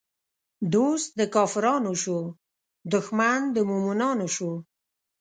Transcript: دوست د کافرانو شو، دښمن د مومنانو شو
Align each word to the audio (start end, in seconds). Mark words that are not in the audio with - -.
دوست 0.73 1.09
د 1.19 1.21
کافرانو 1.35 1.93
شو، 2.03 2.19
دښمن 2.93 3.39
د 3.55 3.57
مومنانو 3.69 4.27
شو 4.35 4.51